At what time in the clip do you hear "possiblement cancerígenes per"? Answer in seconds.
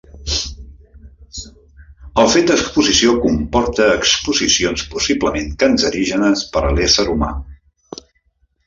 4.95-6.67